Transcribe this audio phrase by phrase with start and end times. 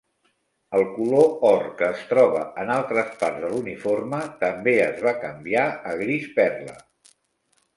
[0.77, 5.67] El color or que es troba en altres parts de l'uniforme també es va canviar
[5.93, 6.79] a gris perla.